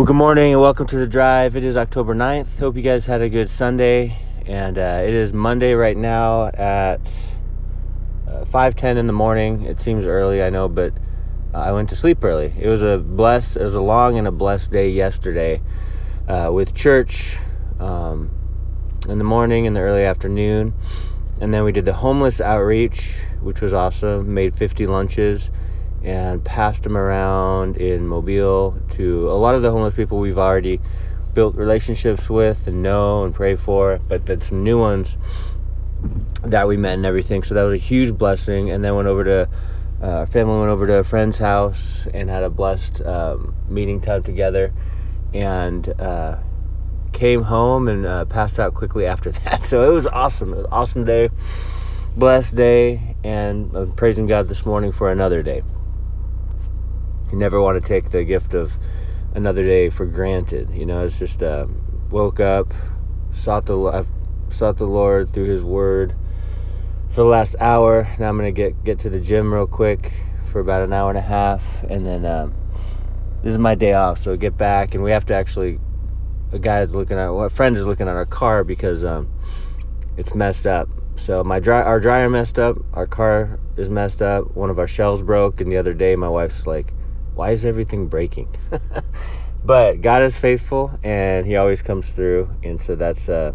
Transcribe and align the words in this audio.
Well, 0.00 0.06
good 0.06 0.16
morning 0.16 0.52
and 0.52 0.62
welcome 0.62 0.86
to 0.86 0.96
the 0.96 1.06
drive. 1.06 1.56
It 1.56 1.62
is 1.62 1.76
October 1.76 2.14
9th. 2.14 2.58
Hope 2.58 2.74
you 2.74 2.80
guys 2.80 3.04
had 3.04 3.20
a 3.20 3.28
good 3.28 3.50
Sunday. 3.50 4.18
And 4.46 4.78
uh, 4.78 5.02
it 5.04 5.12
is 5.12 5.34
Monday 5.34 5.74
right 5.74 5.94
now 5.94 6.46
at 6.46 7.02
uh, 8.26 8.46
5:10 8.46 8.96
in 8.96 9.06
the 9.06 9.12
morning. 9.12 9.64
It 9.64 9.82
seems 9.82 10.06
early, 10.06 10.42
I 10.42 10.48
know, 10.48 10.68
but 10.68 10.94
uh, 11.52 11.58
I 11.58 11.72
went 11.72 11.90
to 11.90 11.96
sleep 11.96 12.24
early. 12.24 12.50
It 12.58 12.66
was 12.66 12.82
a 12.82 12.96
blessed, 12.96 13.56
it 13.56 13.62
was 13.62 13.74
a 13.74 13.80
long 13.82 14.16
and 14.16 14.26
a 14.26 14.32
blessed 14.32 14.70
day 14.70 14.88
yesterday 14.88 15.60
uh, 16.26 16.48
with 16.50 16.74
church 16.74 17.36
um, 17.78 18.30
in 19.06 19.18
the 19.18 19.24
morning 19.24 19.66
and 19.66 19.76
the 19.76 19.80
early 19.80 20.06
afternoon, 20.06 20.72
and 21.42 21.52
then 21.52 21.62
we 21.62 21.72
did 21.72 21.84
the 21.84 21.92
homeless 21.92 22.40
outreach, 22.40 23.16
which 23.42 23.60
was 23.60 23.74
awesome. 23.74 24.32
Made 24.32 24.56
50 24.56 24.86
lunches 24.86 25.50
and 26.02 26.44
passed 26.44 26.82
them 26.82 26.96
around 26.96 27.76
in 27.76 28.06
Mobile 28.06 28.80
to 28.92 29.30
a 29.30 29.34
lot 29.34 29.54
of 29.54 29.62
the 29.62 29.70
homeless 29.70 29.94
people 29.94 30.18
we've 30.18 30.38
already 30.38 30.80
built 31.34 31.54
relationships 31.54 32.28
with 32.28 32.66
and 32.66 32.82
know 32.82 33.24
and 33.24 33.34
pray 33.34 33.56
for, 33.56 34.00
but 34.08 34.26
some 34.44 34.64
new 34.64 34.78
ones 34.78 35.16
that 36.42 36.66
we 36.66 36.76
met 36.76 36.94
and 36.94 37.06
everything. 37.06 37.42
So 37.42 37.54
that 37.54 37.62
was 37.62 37.74
a 37.74 37.82
huge 37.82 38.16
blessing. 38.16 38.70
And 38.70 38.82
then 38.82 38.94
went 38.96 39.08
over 39.08 39.24
to 39.24 39.48
uh, 40.02 40.06
our 40.06 40.26
family 40.26 40.58
went 40.58 40.70
over 40.70 40.86
to 40.86 40.94
a 40.94 41.04
friend's 41.04 41.36
house 41.36 42.06
and 42.14 42.30
had 42.30 42.42
a 42.42 42.48
blessed 42.48 43.02
um, 43.02 43.54
meeting 43.68 44.00
time 44.00 44.22
together, 44.22 44.72
and 45.34 45.88
uh, 46.00 46.38
came 47.12 47.42
home 47.42 47.86
and 47.86 48.06
uh, 48.06 48.24
passed 48.24 48.58
out 48.58 48.72
quickly 48.72 49.04
after 49.04 49.30
that. 49.44 49.66
So 49.66 49.90
it 49.90 49.92
was 49.92 50.06
awesome. 50.06 50.54
It 50.54 50.56
was 50.56 50.64
an 50.64 50.72
awesome 50.72 51.04
day, 51.04 51.28
blessed 52.16 52.54
day, 52.54 53.14
and 53.22 53.74
I'm 53.76 53.92
praising 53.92 54.26
God 54.26 54.48
this 54.48 54.64
morning 54.64 54.92
for 54.92 55.12
another 55.12 55.42
day. 55.42 55.62
You 57.30 57.38
never 57.38 57.60
want 57.60 57.80
to 57.80 57.86
take 57.86 58.10
the 58.10 58.24
gift 58.24 58.54
of 58.54 58.72
another 59.34 59.64
day 59.64 59.90
for 59.90 60.06
granted. 60.06 60.70
You 60.72 60.86
know, 60.86 61.04
it's 61.04 61.18
just 61.18 61.42
uh, 61.42 61.66
woke 62.10 62.40
up, 62.40 62.72
sought 63.34 63.66
the 63.66 63.78
I've 63.78 64.08
sought 64.50 64.78
the 64.78 64.86
Lord 64.86 65.32
through 65.32 65.48
His 65.48 65.62
Word 65.62 66.14
for 67.10 67.22
the 67.22 67.28
last 67.28 67.54
hour. 67.60 68.08
Now 68.18 68.28
I'm 68.28 68.36
gonna 68.36 68.52
get 68.52 68.82
get 68.84 68.98
to 69.00 69.10
the 69.10 69.20
gym 69.20 69.52
real 69.52 69.66
quick 69.66 70.12
for 70.50 70.60
about 70.60 70.82
an 70.82 70.92
hour 70.92 71.08
and 71.08 71.18
a 71.18 71.22
half, 71.22 71.62
and 71.88 72.04
then 72.04 72.24
um, 72.24 72.54
this 73.42 73.52
is 73.52 73.58
my 73.58 73.74
day 73.74 73.92
off. 73.92 74.22
So 74.22 74.36
get 74.36 74.56
back, 74.56 74.94
and 74.94 75.02
we 75.02 75.10
have 75.10 75.26
to 75.26 75.34
actually. 75.34 75.78
A 76.52 76.58
guy 76.58 76.80
is 76.80 76.92
looking 76.92 77.16
at 77.16 77.28
well, 77.28 77.44
a 77.44 77.50
friend 77.50 77.76
is 77.76 77.86
looking 77.86 78.08
at 78.08 78.16
our 78.16 78.26
car 78.26 78.64
because 78.64 79.04
um, 79.04 79.30
it's 80.16 80.34
messed 80.34 80.66
up. 80.66 80.88
So 81.16 81.44
my 81.44 81.60
dry 81.60 81.80
our 81.82 82.00
dryer 82.00 82.28
messed 82.28 82.58
up, 82.58 82.76
our 82.92 83.06
car 83.06 83.60
is 83.76 83.88
messed 83.88 84.20
up, 84.20 84.56
one 84.56 84.68
of 84.68 84.80
our 84.80 84.88
shelves 84.88 85.22
broke, 85.22 85.60
and 85.60 85.70
the 85.70 85.76
other 85.76 85.94
day 85.94 86.16
my 86.16 86.28
wife's 86.28 86.66
like, 86.66 86.92
why 87.34 87.50
is 87.50 87.64
everything 87.64 88.08
breaking? 88.08 88.54
but 89.64 90.00
God 90.00 90.22
is 90.22 90.36
faithful 90.36 90.98
and 91.02 91.46
he 91.46 91.56
always 91.56 91.82
comes 91.82 92.08
through 92.10 92.50
and 92.62 92.80
so 92.80 92.94
that's 92.96 93.28
uh 93.28 93.52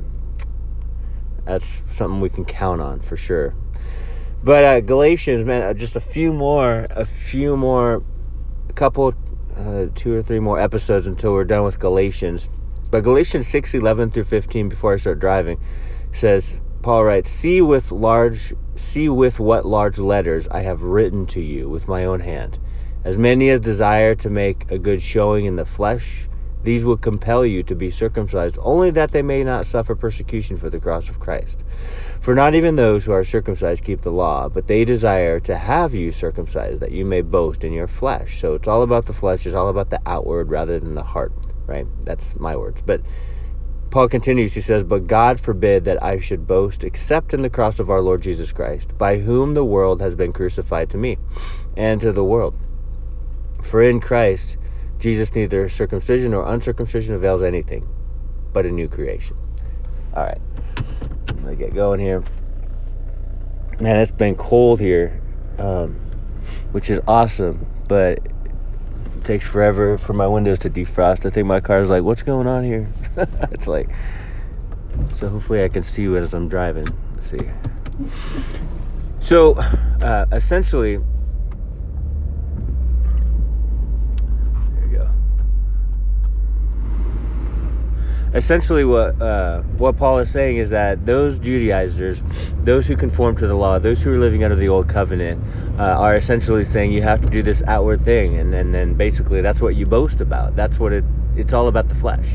that's 1.45 1.81
something 1.97 2.21
we 2.21 2.29
can 2.29 2.45
count 2.45 2.81
on 2.81 2.99
for 3.01 3.15
sure. 3.15 3.53
But 4.43 4.63
uh, 4.63 4.79
Galatians, 4.81 5.45
man, 5.45 5.63
uh, 5.63 5.73
just 5.73 5.95
a 5.95 5.99
few 5.99 6.31
more, 6.31 6.87
a 6.91 7.05
few 7.05 7.57
more, 7.57 8.03
a 8.69 8.73
couple, 8.73 9.13
uh, 9.57 9.87
two 9.95 10.13
or 10.13 10.21
three 10.21 10.39
more 10.39 10.59
episodes 10.59 11.07
until 11.07 11.33
we're 11.33 11.45
done 11.45 11.63
with 11.63 11.79
Galatians. 11.79 12.49
But 12.91 13.03
Galatians 13.03 13.47
6 13.47 13.73
11 13.73 14.11
through 14.11 14.25
15, 14.25 14.69
before 14.69 14.93
I 14.93 14.97
start 14.97 15.19
driving, 15.19 15.59
says, 16.13 16.55
Paul 16.81 17.05
writes, 17.05 17.31
See 17.31 17.61
with 17.61 17.91
large, 17.91 18.53
see 18.75 19.09
with 19.09 19.39
what 19.39 19.65
large 19.65 19.97
letters 19.97 20.47
I 20.49 20.61
have 20.61 20.83
written 20.83 21.25
to 21.27 21.41
you 21.41 21.67
with 21.67 21.87
my 21.87 22.05
own 22.05 22.19
hand. 22.19 22.59
As 23.05 23.19
many 23.19 23.51
as 23.51 23.59
desire 23.59 24.15
to 24.15 24.31
make 24.31 24.65
a 24.71 24.79
good 24.79 24.99
showing 24.99 25.45
in 25.45 25.57
the 25.57 25.63
flesh, 25.63 26.27
these 26.63 26.83
will 26.83 26.97
compel 26.97 27.45
you 27.45 27.61
to 27.61 27.75
be 27.75 27.91
circumcised, 27.91 28.57
only 28.59 28.89
that 28.89 29.11
they 29.11 29.21
may 29.21 29.43
not 29.43 29.67
suffer 29.67 29.93
persecution 29.93 30.57
for 30.57 30.71
the 30.71 30.79
cross 30.79 31.07
of 31.07 31.19
Christ. 31.19 31.59
For 32.19 32.33
not 32.33 32.55
even 32.55 32.75
those 32.75 33.05
who 33.05 33.11
are 33.11 33.23
circumcised 33.23 33.83
keep 33.83 34.01
the 34.01 34.09
law, 34.09 34.49
but 34.49 34.65
they 34.65 34.83
desire 34.83 35.39
to 35.41 35.55
have 35.55 35.93
you 35.93 36.11
circumcised, 36.11 36.79
that 36.79 36.91
you 36.91 37.05
may 37.05 37.21
boast 37.21 37.63
in 37.63 37.73
your 37.73 37.87
flesh. 37.87 38.41
So 38.41 38.55
it's 38.55 38.67
all 38.67 38.81
about 38.81 39.05
the 39.05 39.13
flesh, 39.13 39.45
it's 39.45 39.55
all 39.55 39.69
about 39.69 39.91
the 39.91 40.01
outward 40.07 40.49
rather 40.49 40.79
than 40.79 40.95
the 40.95 41.03
heart, 41.03 41.31
right? 41.67 41.85
That's 42.03 42.35
my 42.39 42.55
words. 42.55 42.81
But 42.83 43.01
Paul 43.91 44.09
continues, 44.09 44.55
he 44.55 44.61
says, 44.61 44.83
But 44.83 45.05
God 45.05 45.39
forbid 45.39 45.85
that 45.85 46.01
I 46.01 46.19
should 46.19 46.47
boast 46.47 46.83
except 46.83 47.35
in 47.35 47.43
the 47.43 47.51
cross 47.51 47.77
of 47.77 47.91
our 47.91 48.01
Lord 48.01 48.23
Jesus 48.23 48.51
Christ, 48.51 48.97
by 48.97 49.19
whom 49.19 49.53
the 49.53 49.63
world 49.63 50.01
has 50.01 50.15
been 50.15 50.33
crucified 50.33 50.89
to 50.89 50.97
me, 50.97 51.19
and 51.77 52.01
to 52.01 52.11
the 52.11 52.23
world. 52.23 52.55
For 53.69 53.81
in 53.81 53.99
Christ, 53.99 54.57
Jesus 54.99 55.33
neither 55.33 55.67
circumcision 55.69 56.31
nor 56.31 56.51
uncircumcision 56.51 57.15
avails 57.15 57.41
anything, 57.41 57.87
but 58.53 58.65
a 58.65 58.71
new 58.71 58.87
creation. 58.87 59.35
All 60.13 60.23
right, 60.23 60.41
let 61.27 61.43
me 61.43 61.55
get 61.55 61.73
going 61.73 61.99
here. 61.99 62.23
Man, 63.79 63.97
it's 63.97 64.11
been 64.11 64.35
cold 64.35 64.79
here, 64.79 65.21
um, 65.57 65.99
which 66.71 66.89
is 66.89 66.99
awesome, 67.07 67.65
but 67.87 68.19
it 68.19 69.25
takes 69.25 69.45
forever 69.45 69.97
for 69.97 70.13
my 70.13 70.27
windows 70.27 70.59
to 70.59 70.69
defrost. 70.69 71.25
I 71.25 71.29
think 71.29 71.45
my 71.45 71.59
car 71.59 71.81
is 71.81 71.89
like, 71.89 72.03
what's 72.03 72.23
going 72.23 72.47
on 72.47 72.63
here? 72.63 72.87
it's 73.51 73.67
like, 73.67 73.89
so 75.17 75.27
hopefully 75.27 75.63
I 75.63 75.67
can 75.67 75.83
see 75.83 76.03
you 76.03 76.15
as 76.17 76.33
I'm 76.33 76.47
driving. 76.47 76.87
Let's 77.15 77.29
see. 77.31 77.49
So, 79.19 79.55
uh, 79.55 80.25
essentially, 80.31 80.99
essentially 88.35 88.83
what 88.83 89.19
uh, 89.21 89.61
what 89.77 89.97
Paul 89.97 90.19
is 90.19 90.29
saying 90.29 90.57
is 90.57 90.69
that 90.69 91.05
those 91.05 91.39
Judaizers, 91.39 92.21
those 92.63 92.85
who 92.85 92.95
conform 92.97 93.37
to 93.37 93.47
the 93.47 93.55
law, 93.55 93.79
those 93.79 94.01
who 94.01 94.13
are 94.13 94.19
living 94.19 94.43
under 94.43 94.57
the 94.57 94.67
old 94.67 94.89
covenant, 94.89 95.41
uh, 95.79 95.83
are 95.83 96.15
essentially 96.15 96.65
saying 96.65 96.91
you 96.91 97.01
have 97.01 97.21
to 97.21 97.29
do 97.29 97.41
this 97.41 97.63
outward 97.65 98.01
thing, 98.01 98.37
and 98.37 98.53
and 98.53 98.73
then 98.73 98.93
basically 98.93 99.41
that's 99.41 99.61
what 99.61 99.75
you 99.75 99.85
boast 99.85 100.21
about. 100.21 100.55
That's 100.55 100.77
what 100.77 100.91
it 100.91 101.05
it's 101.35 101.53
all 101.53 101.67
about 101.67 101.87
the 101.87 101.95
flesh, 101.95 102.27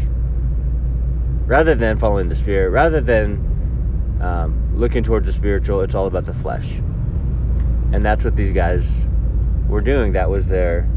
rather 1.46 1.74
than 1.74 1.98
following 1.98 2.28
the 2.28 2.34
spirit, 2.34 2.70
rather 2.70 3.00
than 3.00 4.18
um, 4.22 4.72
looking 4.74 5.04
towards 5.04 5.26
the 5.26 5.32
spiritual. 5.32 5.82
It's 5.82 5.94
all 5.94 6.06
about 6.06 6.24
the 6.24 6.34
flesh, 6.34 6.70
and 7.92 8.02
that's 8.02 8.24
what 8.24 8.36
these 8.36 8.52
guys 8.52 8.86
were 9.68 9.82
doing. 9.82 10.12
That 10.12 10.30
was 10.30 10.46
their 10.46 10.88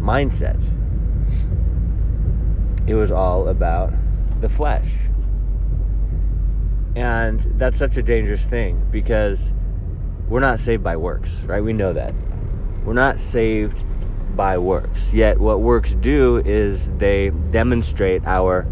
mindset. 0.00 0.62
It 2.86 2.94
was 2.94 3.10
all 3.10 3.48
about 3.48 3.92
the 4.40 4.48
flesh. 4.48 4.88
And 6.96 7.40
that's 7.58 7.78
such 7.78 7.96
a 7.96 8.02
dangerous 8.02 8.42
thing 8.42 8.86
because 8.90 9.40
we're 10.28 10.40
not 10.40 10.60
saved 10.60 10.82
by 10.82 10.96
works, 10.96 11.30
right? 11.46 11.62
We 11.62 11.72
know 11.72 11.92
that. 11.92 12.14
We're 12.84 12.92
not 12.92 13.18
saved 13.18 13.84
by 14.34 14.58
works. 14.58 15.12
Yet, 15.12 15.38
what 15.38 15.60
works 15.60 15.94
do 15.94 16.38
is 16.38 16.90
they 16.98 17.30
demonstrate 17.50 18.24
our 18.24 18.66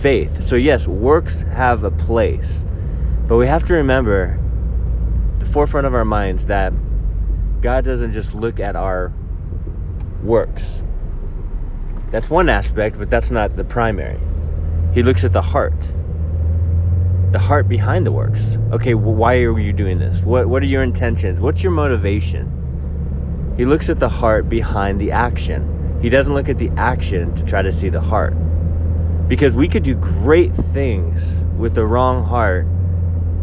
faith. 0.00 0.46
So, 0.46 0.56
yes, 0.56 0.86
works 0.86 1.42
have 1.52 1.84
a 1.84 1.90
place, 1.90 2.62
but 3.26 3.36
we 3.36 3.46
have 3.46 3.64
to 3.66 3.74
remember 3.74 4.38
the 5.38 5.46
forefront 5.46 5.86
of 5.86 5.94
our 5.94 6.04
minds 6.04 6.46
that 6.46 6.72
God 7.60 7.84
doesn't 7.84 8.12
just 8.12 8.34
look 8.34 8.60
at 8.60 8.76
our 8.76 9.12
works. 10.22 10.64
That's 12.10 12.30
one 12.30 12.48
aspect, 12.48 12.98
but 12.98 13.10
that's 13.10 13.30
not 13.30 13.56
the 13.56 13.64
primary. 13.64 14.18
He 14.94 15.02
looks 15.02 15.24
at 15.24 15.32
the 15.32 15.42
heart. 15.42 15.74
The 17.32 17.38
heart 17.38 17.68
behind 17.68 18.06
the 18.06 18.12
works. 18.12 18.40
Okay, 18.72 18.94
well, 18.94 19.14
why 19.14 19.34
are 19.36 19.58
you 19.58 19.72
doing 19.72 19.98
this? 19.98 20.20
What 20.20 20.48
what 20.48 20.62
are 20.62 20.66
your 20.66 20.82
intentions? 20.82 21.40
What's 21.40 21.62
your 21.62 21.72
motivation? 21.72 23.54
He 23.58 23.64
looks 23.64 23.90
at 23.90 23.98
the 24.00 24.08
heart 24.08 24.48
behind 24.48 25.00
the 25.00 25.12
action. 25.12 25.98
He 26.00 26.08
doesn't 26.08 26.32
look 26.32 26.48
at 26.48 26.58
the 26.58 26.70
action 26.76 27.34
to 27.34 27.42
try 27.42 27.60
to 27.60 27.72
see 27.72 27.88
the 27.88 28.00
heart. 28.00 28.34
Because 29.28 29.54
we 29.54 29.68
could 29.68 29.82
do 29.82 29.94
great 29.94 30.54
things 30.72 31.20
with 31.58 31.74
the 31.74 31.84
wrong 31.84 32.24
heart. 32.24 32.66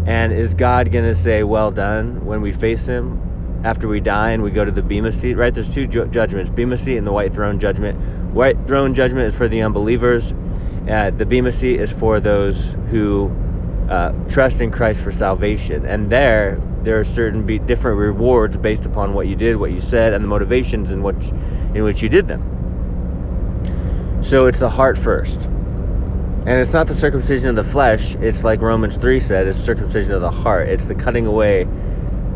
And 0.08 0.32
is 0.32 0.54
God 0.54 0.92
going 0.92 1.06
to 1.06 1.16
say, 1.16 1.44
well 1.44 1.70
done, 1.70 2.26
when 2.26 2.42
we 2.42 2.54
face 2.54 2.86
Him 2.86 3.22
after 3.64 3.88
we 3.88 4.00
die 4.00 4.32
and 4.32 4.42
we 4.42 4.52
go 4.52 4.64
to 4.64 4.72
the 4.72 4.82
Bema 4.82 5.12
seat? 5.12 5.36
Right? 5.36 5.54
There's 5.54 5.70
two 5.70 5.86
ju- 5.86 6.08
judgments 6.08 6.50
Bema 6.50 6.78
seat 6.78 6.98
and 6.98 7.06
the 7.06 7.12
white 7.12 7.34
throne 7.34 7.60
judgment. 7.60 8.00
White 8.34 8.66
throne 8.66 8.94
judgment 8.96 9.28
is 9.28 9.36
for 9.36 9.48
the 9.48 9.62
unbelievers, 9.62 10.34
uh, 10.90 11.10
the 11.12 11.26
Bema 11.26 11.52
seat 11.52 11.80
is 11.80 11.92
for 11.92 12.20
those 12.20 12.76
who 12.90 13.32
uh, 13.90 14.12
trust 14.30 14.62
in 14.62 14.72
Christ 14.72 15.02
for 15.02 15.12
salvation. 15.12 15.86
And 15.86 16.12
there, 16.12 16.62
there 16.84 17.00
are 17.00 17.06
certain 17.06 17.46
be 17.46 17.60
different 17.60 17.98
rewards 17.98 18.58
based 18.58 18.86
upon 18.86 19.14
what 19.14 19.28
you 19.28 19.36
did, 19.36 19.58
what 19.58 19.72
you 19.72 19.82
said, 19.82 20.14
and 20.14 20.24
the 20.24 20.28
motivations 20.28 20.92
in 20.92 21.02
which, 21.02 21.28
in 21.74 21.84
which 21.84 22.02
you 22.02 22.10
did 22.10 22.28
them. 22.28 22.52
So 24.24 24.48
it's 24.48 24.60
the 24.60 24.70
heart 24.70 24.98
first. 24.98 25.40
And 25.40 26.50
it's 26.50 26.74
not 26.74 26.86
the 26.86 26.96
circumcision 26.96 27.50
of 27.50 27.56
the 27.56 27.64
flesh, 27.64 28.14
it's 28.16 28.44
like 28.44 28.62
Romans 28.62 28.98
3 28.98 29.20
said, 29.20 29.48
it's 29.48 29.60
circumcision 29.60 30.12
of 30.12 30.22
the 30.22 30.30
heart. 30.30 30.70
It's 30.70 30.86
the 30.86 30.94
cutting 30.94 31.26
away 31.26 31.68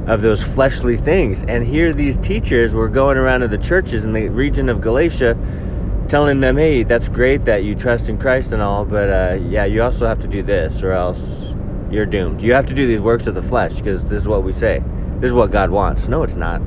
of 0.07 0.23
those 0.23 0.41
fleshly 0.41 0.97
things. 0.97 1.43
And 1.43 1.63
here 1.63 1.93
these 1.93 2.17
teachers 2.17 2.73
were 2.73 2.87
going 2.87 3.17
around 3.17 3.41
to 3.41 3.47
the 3.47 3.59
churches 3.59 4.03
in 4.03 4.13
the 4.13 4.27
region 4.29 4.67
of 4.67 4.81
Galatia 4.81 5.37
telling 6.09 6.39
them, 6.39 6.57
hey, 6.57 6.83
that's 6.83 7.07
great 7.07 7.45
that 7.45 7.63
you 7.63 7.75
trust 7.75 8.09
in 8.09 8.17
Christ 8.17 8.51
and 8.51 8.61
all, 8.61 8.83
but 8.83 9.09
uh, 9.09 9.33
yeah, 9.47 9.65
you 9.65 9.83
also 9.83 10.07
have 10.07 10.19
to 10.21 10.27
do 10.27 10.41
this 10.41 10.81
or 10.81 10.91
else 10.91 11.21
you're 11.91 12.05
doomed. 12.05 12.41
You 12.41 12.53
have 12.53 12.65
to 12.65 12.73
do 12.73 12.87
these 12.87 12.99
works 12.99 13.27
of 13.27 13.35
the 13.35 13.43
flesh 13.43 13.75
because 13.75 14.03
this 14.05 14.21
is 14.21 14.27
what 14.27 14.43
we 14.43 14.51
say. 14.51 14.83
This 15.19 15.29
is 15.29 15.33
what 15.33 15.51
God 15.51 15.69
wants. 15.69 16.07
No, 16.07 16.23
it's 16.23 16.35
not. 16.35 16.61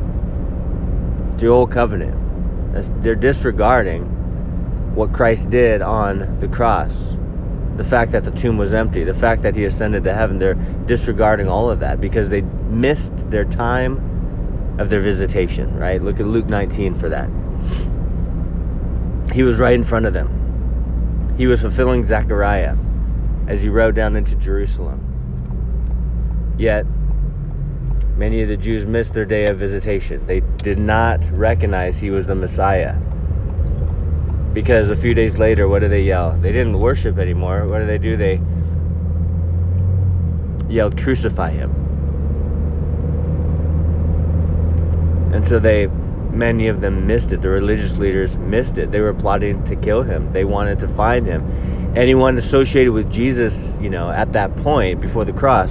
It's 1.33 1.43
the 1.43 1.49
old 1.49 1.73
covenant. 1.73 2.73
That's, 2.73 2.91
they're 3.01 3.15
disregarding 3.15 4.05
what 4.95 5.13
Christ 5.13 5.51
did 5.51 5.83
on 5.83 6.39
the 6.39 6.49
cross. 6.49 6.95
The 7.77 7.85
fact 7.85 8.13
that 8.13 8.25
the 8.25 8.31
tomb 8.31 8.59
was 8.59 8.75
empty, 8.75 9.03
the 9.03 9.15
fact 9.15 9.43
that 9.43 9.57
he 9.57 9.65
ascended 9.65 10.05
to 10.05 10.15
heaven, 10.15 10.39
they're 10.39 10.55
disregarding 10.55 11.49
all 11.49 11.71
of 11.71 11.81
that 11.81 12.01
because 12.01 12.29
they 12.29 12.43
missed 12.43 13.13
their 13.31 13.45
time 13.45 14.77
of 14.79 14.89
their 14.89 15.01
visitation, 15.01 15.77
right? 15.77 16.03
Look 16.03 16.21
at 16.21 16.27
Luke 16.27 16.47
19 16.47 16.99
for 16.99 17.09
that. 17.09 17.29
He 19.33 19.43
was 19.43 19.59
right 19.59 19.75
in 19.75 19.85
front 19.85 20.07
of 20.07 20.13
them. 20.13 21.35
He 21.39 21.47
was 21.47 21.61
fulfilling 21.61 22.05
Zechariah 22.05 22.77
as 23.49 23.63
he 23.63 23.69
rode 23.69 23.95
down 23.95 24.17
into 24.17 24.37
Jerusalem. 24.37 25.09
Yet, 26.59 26.85
many 28.17 28.43
of 28.43 28.49
the 28.49 28.57
Jews 28.57 28.85
missed 28.85 29.15
their 29.15 29.25
day 29.25 29.47
of 29.47 29.59
visitation. 29.59 30.27
They 30.27 30.41
did 30.59 30.79
not 30.79 31.25
recognize 31.33 31.99
he 31.99 32.11
was 32.11 32.27
the 32.27 32.35
Messiah. 32.35 32.97
Because 34.53 34.91
a 34.91 34.97
few 34.97 35.15
days 35.15 35.39
later, 35.39 35.67
what 35.67 35.79
do 35.79 35.89
they 35.89 36.03
yell? 36.03 36.39
They 36.39 36.53
didn't 36.53 36.79
worship 36.79 37.19
anymore. 37.19 37.67
What 37.67 37.79
do 37.79 37.87
they 37.87 37.99
do? 37.99 38.19
They 38.19 38.41
yelled, 40.69 41.01
Crucify 41.01 41.53
him. 41.53 41.71
And 45.33 45.49
so 45.49 45.59
they 45.59 45.89
many 46.33 46.69
of 46.69 46.81
them 46.81 47.07
missed 47.07 47.33
it. 47.33 47.43
The 47.43 47.49
religious 47.49 47.97
leaders 47.99 48.37
missed 48.37 48.79
it. 48.79 48.91
They 48.91 49.01
were 49.01 49.15
plotting 49.15 49.65
to 49.65 49.77
kill 49.77 50.03
him. 50.03 50.33
They 50.33 50.45
wanted 50.45 50.79
to 50.81 50.89
find 50.89 51.27
him. 51.27 51.93
Anyone 51.97 52.39
associated 52.39 52.93
with 52.93 53.11
Jesus, 53.13 53.79
you 53.81 53.91
know, 53.91 54.11
at 54.11 54.33
that 54.33 54.57
point 54.57 55.01
before 55.01 55.25
the 55.25 55.33
cross, 55.33 55.71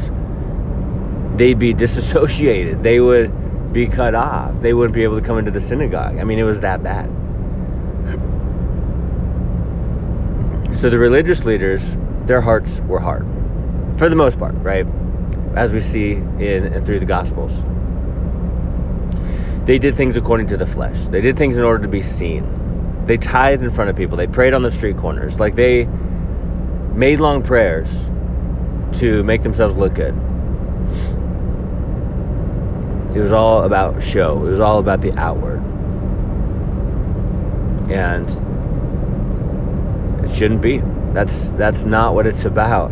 they'd 1.35 1.57
be 1.57 1.73
disassociated. 1.85 2.83
They 2.83 2.99
would 2.99 3.73
be 3.73 3.87
cut 3.87 4.15
off. 4.15 4.53
They 4.61 4.73
wouldn't 4.73 4.93
be 4.93 5.03
able 5.03 5.19
to 5.19 5.25
come 5.25 5.39
into 5.39 5.51
the 5.51 5.61
synagogue. 5.61 6.19
I 6.19 6.23
mean, 6.23 6.37
it 6.37 6.43
was 6.43 6.59
that 6.59 6.83
bad. 6.83 7.09
So 10.79 10.89
the 10.89 10.97
religious 10.97 11.45
leaders, 11.45 11.81
their 12.25 12.41
hearts 12.41 12.79
were 12.87 12.99
hard. 12.99 13.25
For 13.97 14.09
the 14.09 14.15
most 14.15 14.39
part, 14.39 14.55
right? 14.55 14.85
As 15.55 15.71
we 15.71 15.81
see 15.81 16.13
in 16.13 16.73
and 16.73 16.85
through 16.85 16.99
the 16.99 17.05
gospels 17.05 17.51
they 19.65 19.77
did 19.77 19.95
things 19.95 20.17
according 20.17 20.47
to 20.47 20.57
the 20.57 20.65
flesh. 20.65 20.97
They 21.09 21.21
did 21.21 21.37
things 21.37 21.57
in 21.57 21.63
order 21.63 21.83
to 21.83 21.87
be 21.87 22.01
seen. 22.01 23.05
They 23.05 23.17
tithed 23.17 23.63
in 23.63 23.71
front 23.71 23.89
of 23.89 23.95
people. 23.95 24.17
They 24.17 24.27
prayed 24.27 24.53
on 24.53 24.61
the 24.61 24.71
street 24.71 24.97
corners. 24.97 25.39
Like 25.39 25.55
they 25.55 25.85
made 26.93 27.19
long 27.19 27.43
prayers 27.43 27.89
to 28.99 29.23
make 29.23 29.43
themselves 29.43 29.75
look 29.75 29.93
good. 29.95 30.15
It 33.15 33.19
was 33.19 33.31
all 33.31 33.63
about 33.63 34.01
show. 34.01 34.45
It 34.45 34.49
was 34.49 34.59
all 34.59 34.79
about 34.79 35.01
the 35.01 35.11
outward. 35.13 35.59
And 37.91 38.29
it 40.23 40.33
shouldn't 40.33 40.61
be. 40.61 40.81
That's 41.11 41.49
that's 41.51 41.83
not 41.83 42.15
what 42.15 42.25
it's 42.25 42.45
about. 42.45 42.91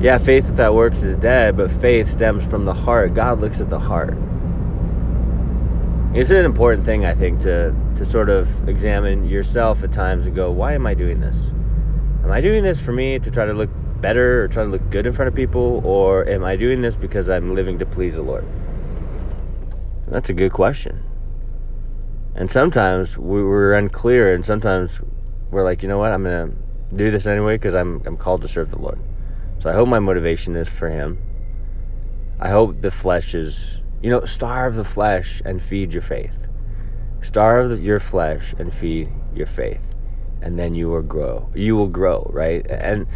Yeah, 0.00 0.18
faith 0.18 0.46
without 0.46 0.74
works 0.74 1.02
is 1.02 1.14
dead, 1.16 1.56
but 1.56 1.70
faith 1.80 2.10
stems 2.10 2.44
from 2.44 2.64
the 2.64 2.74
heart. 2.74 3.14
God 3.14 3.40
looks 3.40 3.60
at 3.60 3.70
the 3.70 3.78
heart. 3.78 4.18
It's 6.14 6.30
an 6.30 6.44
important 6.44 6.84
thing, 6.84 7.04
I 7.04 7.12
think, 7.12 7.40
to 7.40 7.74
to 7.96 8.04
sort 8.04 8.28
of 8.28 8.68
examine 8.68 9.28
yourself 9.28 9.82
at 9.82 9.92
times 9.92 10.26
and 10.26 10.36
go, 10.36 10.52
why 10.52 10.74
am 10.74 10.86
I 10.86 10.94
doing 10.94 11.18
this? 11.18 11.36
Am 12.22 12.30
I 12.30 12.40
doing 12.40 12.62
this 12.62 12.78
for 12.78 12.92
me 12.92 13.18
to 13.18 13.30
try 13.32 13.44
to 13.44 13.52
look 13.52 13.70
better 14.00 14.44
or 14.44 14.48
try 14.48 14.62
to 14.62 14.70
look 14.70 14.88
good 14.90 15.06
in 15.06 15.12
front 15.12 15.26
of 15.26 15.34
people, 15.34 15.82
or 15.84 16.24
am 16.28 16.44
I 16.44 16.54
doing 16.54 16.82
this 16.82 16.94
because 16.94 17.28
I'm 17.28 17.56
living 17.56 17.80
to 17.80 17.86
please 17.86 18.14
the 18.14 18.22
Lord? 18.22 18.46
That's 20.06 20.30
a 20.30 20.32
good 20.32 20.52
question. 20.52 21.02
And 22.36 22.48
sometimes 22.48 23.18
we 23.18 23.40
are 23.40 23.74
unclear, 23.74 24.34
and 24.34 24.46
sometimes 24.46 25.00
we're 25.50 25.64
like, 25.64 25.82
you 25.82 25.88
know 25.88 25.98
what, 25.98 26.12
I'm 26.12 26.22
gonna 26.22 26.52
do 26.94 27.10
this 27.10 27.26
anyway 27.26 27.56
because 27.56 27.74
I'm 27.74 28.00
I'm 28.06 28.16
called 28.16 28.42
to 28.42 28.48
serve 28.48 28.70
the 28.70 28.78
Lord. 28.78 29.00
So 29.60 29.68
I 29.68 29.72
hope 29.72 29.88
my 29.88 29.98
motivation 29.98 30.54
is 30.54 30.68
for 30.68 30.88
Him. 30.88 31.18
I 32.38 32.50
hope 32.50 32.82
the 32.82 32.92
flesh 32.92 33.34
is 33.34 33.80
you 34.04 34.10
know, 34.10 34.22
starve 34.26 34.74
the 34.74 34.84
flesh 34.84 35.40
and 35.46 35.62
feed 35.62 35.94
your 35.94 36.02
faith. 36.02 36.36
Starve 37.22 37.82
your 37.82 37.98
flesh 37.98 38.54
and 38.58 38.70
feed 38.70 39.08
your 39.34 39.46
faith. 39.46 39.80
And 40.42 40.58
then 40.58 40.74
you 40.74 40.90
will 40.90 41.00
grow. 41.00 41.50
You 41.54 41.74
will 41.74 41.88
grow, 41.88 42.30
right? 42.30 42.66
And 42.68 43.06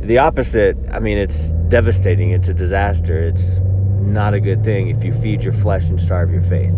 the 0.00 0.18
opposite, 0.18 0.76
I 0.90 0.98
mean, 0.98 1.16
it's 1.16 1.50
devastating. 1.68 2.30
It's 2.30 2.48
a 2.48 2.54
disaster. 2.54 3.18
It's 3.18 3.60
not 4.00 4.34
a 4.34 4.40
good 4.40 4.64
thing 4.64 4.88
if 4.88 5.04
you 5.04 5.14
feed 5.22 5.44
your 5.44 5.52
flesh 5.52 5.84
and 5.84 6.00
starve 6.00 6.32
your 6.32 6.42
faith. 6.42 6.74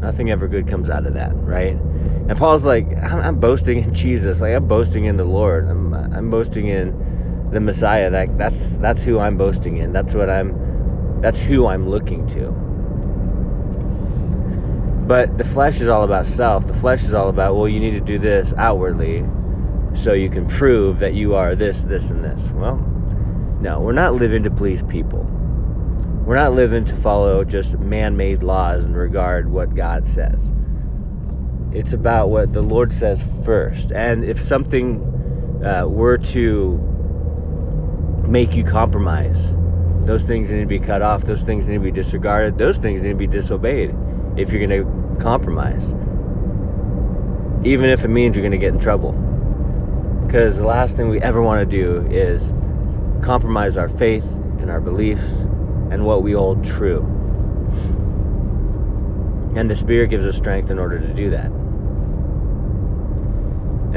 Nothing 0.00 0.30
ever 0.30 0.46
good 0.46 0.68
comes 0.68 0.88
out 0.88 1.04
of 1.04 1.14
that, 1.14 1.34
right? 1.34 1.72
And 1.72 2.38
Paul's 2.38 2.64
like, 2.64 2.86
I'm, 2.96 3.18
I'm 3.18 3.40
boasting 3.40 3.82
in 3.82 3.92
Jesus. 3.92 4.40
Like, 4.40 4.54
I'm 4.54 4.68
boasting 4.68 5.06
in 5.06 5.16
the 5.16 5.24
Lord. 5.24 5.68
I'm, 5.68 5.92
I'm 5.94 6.30
boasting 6.30 6.68
in 6.68 7.48
the 7.50 7.58
Messiah. 7.58 8.08
That, 8.08 8.38
that's, 8.38 8.78
that's 8.78 9.02
who 9.02 9.18
I'm 9.18 9.36
boasting 9.36 9.78
in. 9.78 9.92
That's 9.92 10.14
what 10.14 10.30
I'm 10.30 10.67
that's 11.20 11.38
who 11.38 11.66
I'm 11.66 11.88
looking 11.88 12.26
to. 12.28 12.50
But 15.08 15.38
the 15.38 15.44
flesh 15.44 15.80
is 15.80 15.88
all 15.88 16.04
about 16.04 16.26
self. 16.26 16.66
The 16.66 16.74
flesh 16.74 17.02
is 17.02 17.14
all 17.14 17.28
about, 17.28 17.56
well, 17.56 17.66
you 17.66 17.80
need 17.80 17.92
to 17.92 18.00
do 18.00 18.18
this 18.18 18.52
outwardly 18.58 19.24
so 19.94 20.12
you 20.12 20.28
can 20.28 20.46
prove 20.46 20.98
that 20.98 21.14
you 21.14 21.34
are 21.34 21.54
this, 21.54 21.82
this, 21.82 22.10
and 22.10 22.22
this. 22.22 22.42
Well, 22.52 22.76
no, 23.60 23.80
we're 23.80 23.92
not 23.92 24.14
living 24.14 24.42
to 24.42 24.50
please 24.50 24.82
people. 24.82 25.24
We're 26.26 26.36
not 26.36 26.52
living 26.52 26.84
to 26.84 26.96
follow 26.96 27.42
just 27.42 27.72
man 27.78 28.16
made 28.16 28.42
laws 28.42 28.84
and 28.84 28.94
regard 28.94 29.50
what 29.50 29.74
God 29.74 30.06
says. 30.06 30.38
It's 31.72 31.94
about 31.94 32.28
what 32.28 32.52
the 32.52 32.60
Lord 32.60 32.92
says 32.92 33.22
first. 33.44 33.90
And 33.92 34.24
if 34.24 34.38
something 34.38 35.00
uh, 35.64 35.86
were 35.86 36.18
to 36.18 36.76
make 38.28 38.52
you 38.52 38.62
compromise, 38.62 39.38
those 40.08 40.22
things 40.22 40.48
need 40.48 40.60
to 40.60 40.66
be 40.66 40.78
cut 40.78 41.02
off. 41.02 41.24
Those 41.24 41.42
things 41.42 41.66
need 41.66 41.74
to 41.74 41.80
be 41.80 41.90
disregarded. 41.90 42.56
Those 42.56 42.78
things 42.78 43.02
need 43.02 43.10
to 43.10 43.14
be 43.14 43.26
disobeyed 43.26 43.94
if 44.38 44.50
you're 44.50 44.66
going 44.66 44.70
to 44.70 45.20
compromise. 45.20 45.84
Even 47.62 47.90
if 47.90 48.04
it 48.04 48.08
means 48.08 48.34
you're 48.34 48.42
going 48.42 48.52
to 48.52 48.56
get 48.58 48.72
in 48.72 48.80
trouble. 48.80 49.12
Because 50.24 50.56
the 50.56 50.64
last 50.64 50.96
thing 50.96 51.10
we 51.10 51.20
ever 51.20 51.42
want 51.42 51.60
to 51.60 51.76
do 51.76 52.08
is 52.10 52.42
compromise 53.22 53.76
our 53.76 53.90
faith 53.90 54.24
and 54.60 54.70
our 54.70 54.80
beliefs 54.80 55.28
and 55.90 56.06
what 56.06 56.22
we 56.22 56.32
hold 56.32 56.64
true. 56.64 57.00
And 59.56 59.68
the 59.68 59.76
Spirit 59.76 60.08
gives 60.08 60.24
us 60.24 60.38
strength 60.38 60.70
in 60.70 60.78
order 60.78 60.98
to 60.98 61.12
do 61.12 61.28
that. 61.30 61.50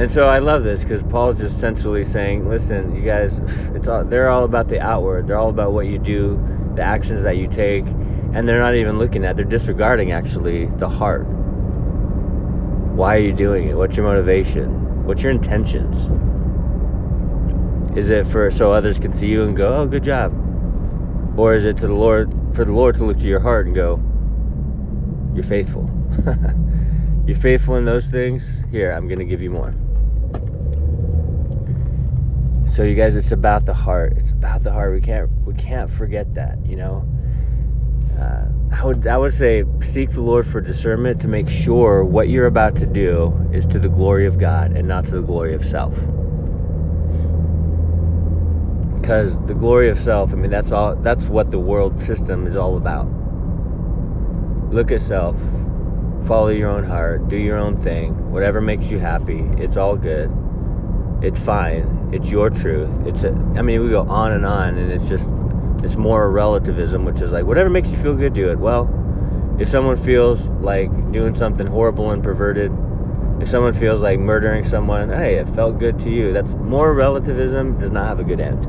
And 0.02 0.10
so 0.10 0.24
I 0.24 0.40
love 0.40 0.64
this 0.64 0.82
because 0.82 1.04
Paul's 1.04 1.38
just 1.38 1.58
essentially 1.58 2.04
saying, 2.04 2.50
listen, 2.50 2.96
you 2.96 3.04
guys, 3.04 3.34
it's 3.76 3.88
all, 3.88 4.04
they're 4.04 4.30
all 4.30 4.46
about 4.46 4.68
the 4.68 4.80
outward. 4.80 5.28
They're 5.28 5.38
all 5.38 5.52
about 5.52 5.74
what 5.74 5.86
you 5.86 6.00
do, 6.00 6.44
the 6.74 6.82
actions 6.82 7.22
that 7.22 7.38
you 7.38 7.46
take, 7.46 7.86
and 8.34 8.50
they're 8.50 8.60
not 8.60 8.74
even 8.74 8.98
looking 8.98 9.24
at. 9.24 9.36
They're 9.36 9.46
disregarding 9.46 10.12
actually 10.12 10.66
the 10.78 10.90
heart. 10.90 11.28
Why 12.96 13.16
are 13.16 13.20
you 13.20 13.32
doing 13.32 13.68
it? 13.68 13.76
What's 13.76 13.96
your 13.96 14.08
motivation? 14.08 15.06
What's 15.06 15.22
your 15.22 15.32
intentions? 15.32 15.96
Is 17.96 18.10
it 18.10 18.26
for 18.26 18.50
so 18.50 18.72
others 18.72 18.98
can 18.98 19.14
see 19.14 19.28
you 19.28 19.44
and 19.44 19.56
go, 19.56 19.82
"Oh, 19.82 19.86
good 19.86 20.04
job," 20.04 20.34
or 21.38 21.54
is 21.54 21.64
it 21.64 21.78
to 21.78 21.86
the 21.86 21.94
Lord 21.94 22.34
for 22.56 22.66
the 22.66 22.74
Lord 22.74 22.96
to 22.96 23.06
look 23.06 23.20
to 23.20 23.28
your 23.28 23.40
heart 23.40 23.68
and 23.68 23.76
go, 23.76 24.02
"You're 25.36 25.44
faithful." 25.44 25.88
You're 27.28 27.38
faithful 27.38 27.76
in 27.76 27.86
those 27.86 28.08
things. 28.08 28.44
Here, 28.72 28.92
I'm 28.92 29.08
going 29.08 29.20
to 29.20 29.26
give 29.26 29.44
you 29.44 29.52
more. 29.52 29.76
So 32.72 32.84
you 32.84 32.96
guys, 32.96 33.18
it's 33.18 33.34
about 33.34 33.66
the 33.66 33.74
heart. 33.74 34.14
It's 34.16 34.32
about 34.32 34.64
the 34.64 34.72
heart. 34.72 34.94
We 34.94 35.02
can't 35.02 35.30
we 35.46 35.54
can't 35.56 35.92
forget 35.92 36.34
that. 36.36 36.58
You 36.66 36.78
know. 36.78 37.08
Uh, 38.18 38.46
I 38.74 38.86
would 38.86 39.06
I 39.08 39.18
would 39.18 39.34
say 39.34 39.66
seek 39.82 40.12
the 40.12 40.22
Lord 40.22 40.48
for 40.48 40.62
discernment 40.62 41.20
to 41.22 41.28
make 41.28 41.50
sure 41.50 42.06
what 42.06 42.30
you're 42.30 42.46
about 42.46 42.78
to 42.78 42.86
do 42.86 43.34
is 43.52 43.66
to 43.68 43.80
the 43.80 43.90
glory 43.90 44.26
of 44.26 44.40
God 44.40 44.72
and 44.72 44.88
not 44.88 45.06
to 45.06 45.12
the 45.12 45.22
glory 45.22 45.54
of 45.54 45.66
self. 45.66 45.94
Because 49.02 49.34
the 49.48 49.56
glory 49.56 49.90
of 49.90 50.00
self, 50.00 50.32
I 50.32 50.36
mean, 50.36 50.52
that's 50.52 50.72
all. 50.72 50.96
That's 50.96 51.26
what 51.26 51.52
the 51.52 51.60
world 51.60 52.02
system 52.02 52.48
is 52.48 52.56
all 52.56 52.78
about. 52.78 53.08
Look 54.72 54.92
at 54.92 55.02
self. 55.02 55.36
Follow 56.26 56.50
your 56.50 56.70
own 56.70 56.86
heart. 56.86 57.28
Do 57.28 57.36
your 57.36 57.58
own 57.58 57.82
thing. 57.82 58.32
Whatever 58.32 58.62
makes 58.62 58.86
you 58.86 59.00
happy. 59.00 59.44
It's 59.58 59.76
all 59.76 59.98
good 59.98 60.32
it's 61.22 61.38
fine. 61.40 62.01
It's 62.12 62.30
your 62.30 62.50
truth. 62.50 62.90
It's 63.06 63.24
a, 63.24 63.30
I 63.56 63.62
mean, 63.62 63.84
we 63.84 63.90
go 63.90 64.02
on 64.02 64.34
and 64.34 64.46
on, 64.46 64.78
and 64.78 64.92
it's 64.92 65.08
just 65.08 65.26
it's 65.84 65.96
moral 65.96 66.30
relativism, 66.30 67.06
which 67.06 67.22
is 67.22 67.32
like 67.32 67.46
whatever 67.46 67.70
makes 67.70 67.90
you 67.90 67.98
feel 68.02 68.16
good, 68.16 68.34
do 68.34 68.50
it. 68.52 68.60
Well, 68.60 68.90
If 69.60 69.70
someone 69.70 70.02
feels 70.04 70.40
like 70.62 70.90
doing 71.12 71.36
something 71.36 71.68
horrible 71.68 72.12
and 72.12 72.24
perverted, 72.24 72.72
if 73.42 73.50
someone 73.50 73.74
feels 73.74 74.02
like 74.02 74.20
murdering 74.20 74.68
someone, 74.68 75.10
hey, 75.10 75.36
it 75.36 75.48
felt 75.56 75.80
good 75.80 76.00
to 76.02 76.10
you. 76.10 76.34
That's 76.34 76.54
moral 76.56 76.96
relativism 76.96 77.80
does 77.80 77.90
not 77.90 78.08
have 78.08 78.20
a 78.20 78.24
good 78.24 78.40
end. 78.40 78.68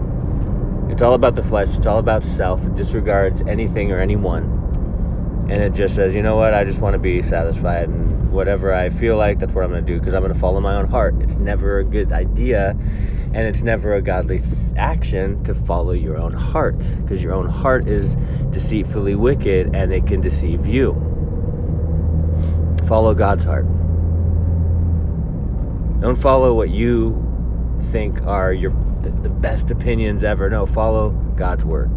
It's 0.91 1.03
all 1.03 1.15
about 1.15 1.35
the 1.35 1.43
flesh, 1.43 1.69
it's 1.77 1.87
all 1.87 1.99
about 1.99 2.25
self. 2.25 2.63
It 2.65 2.75
disregards 2.75 3.41
anything 3.43 3.93
or 3.93 4.01
anyone. 4.01 5.47
And 5.51 5.63
it 5.63 5.73
just 5.73 5.95
says, 5.95 6.15
you 6.15 6.23
know 6.23 6.37
what, 6.37 6.55
I 6.55 6.65
just 6.65 6.79
want 6.79 6.95
to 6.95 6.99
be 6.99 7.23
satisfied 7.23 7.89
and 7.89 8.31
whatever 8.31 8.73
I 8.73 8.91
feel 8.91 9.17
like, 9.17 9.39
that's 9.39 9.53
what 9.53 9.65
I'm 9.65 9.71
going 9.71 9.85
to 9.85 9.93
do 9.93 9.99
because 9.99 10.15
I'm 10.15 10.23
going 10.23 10.33
to 10.33 10.41
follow 10.41 10.61
my 10.61 10.77
own 10.77 10.89
heart. 10.89 11.15
It's 11.21 11.35
never 11.35 11.79
a 11.79 11.85
good 11.85 12.13
idea 12.13 12.77
and 13.35 13.47
it's 13.47 13.63
never 13.63 13.95
a 13.95 14.03
godly 14.03 14.41
th- 14.41 14.51
action 14.77 15.43
to 15.45 15.55
follow 15.55 15.93
your 15.93 16.17
own 16.17 16.33
heart 16.33 16.79
because 17.03 17.23
your 17.23 17.33
own 17.33 17.49
heart 17.49 17.89
is 17.89 18.17
deceitfully 18.51 19.15
wicked 19.15 19.75
and 19.75 19.93
it 19.93 20.07
can 20.07 20.21
deceive 20.21 20.67
you. 20.67 20.93
Follow 22.87 23.15
God's 23.15 23.45
heart. 23.45 23.65
Don't 26.01 26.21
follow 26.21 26.53
what 26.53 26.71
you 26.71 27.19
think 27.91 28.21
are 28.23 28.53
your 28.53 28.73
the 29.03 29.29
best 29.29 29.71
opinions 29.71 30.25
ever. 30.25 30.51
No, 30.51 30.67
follow 30.67 31.11
God's 31.37 31.65
word. 31.65 31.91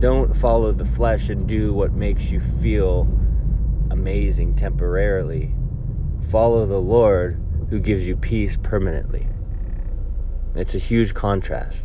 Don't 0.00 0.36
follow 0.36 0.72
the 0.72 0.84
flesh 0.84 1.28
and 1.28 1.46
do 1.46 1.72
what 1.72 1.92
makes 1.92 2.24
you 2.30 2.40
feel 2.60 3.02
amazing 3.90 4.56
temporarily. 4.56 5.54
Follow 6.30 6.66
the 6.66 6.78
Lord 6.78 7.41
who 7.72 7.80
gives 7.80 8.06
you 8.06 8.14
peace 8.14 8.58
permanently. 8.62 9.26
It's 10.54 10.74
a 10.74 10.78
huge 10.78 11.14
contrast. 11.14 11.82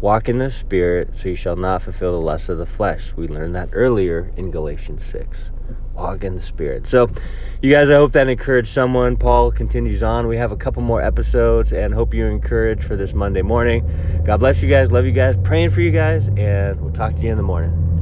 Walk 0.00 0.28
in 0.28 0.38
the 0.38 0.48
Spirit 0.48 1.10
so 1.16 1.28
you 1.28 1.34
shall 1.34 1.56
not 1.56 1.82
fulfill 1.82 2.12
the 2.12 2.24
lusts 2.24 2.48
of 2.48 2.58
the 2.58 2.66
flesh. 2.66 3.12
We 3.16 3.26
learned 3.26 3.56
that 3.56 3.70
earlier 3.72 4.32
in 4.36 4.52
Galatians 4.52 5.04
6 5.04 5.50
walk 5.94 6.24
in 6.24 6.34
the 6.34 6.40
spirit. 6.40 6.88
So 6.88 7.08
you 7.62 7.72
guys 7.72 7.88
i 7.88 7.94
hope 7.94 8.12
that 8.12 8.28
encouraged 8.28 8.68
someone. 8.72 9.16
Paul 9.16 9.52
continues 9.52 10.02
on. 10.02 10.26
We 10.26 10.36
have 10.36 10.50
a 10.50 10.56
couple 10.56 10.82
more 10.82 11.00
episodes 11.00 11.72
and 11.72 11.94
hope 11.94 12.12
you're 12.12 12.32
encouraged 12.32 12.82
for 12.82 12.96
this 12.96 13.14
monday 13.14 13.42
morning. 13.42 13.88
God 14.24 14.38
bless 14.38 14.60
you 14.60 14.68
guys. 14.68 14.90
Love 14.90 15.04
you 15.04 15.12
guys. 15.12 15.36
Praying 15.36 15.70
for 15.70 15.80
you 15.80 15.92
guys. 15.92 16.26
And 16.36 16.80
we'll 16.80 16.92
talk 16.92 17.14
to 17.14 17.22
you 17.22 17.30
in 17.30 17.36
the 17.36 17.44
morning 17.44 17.93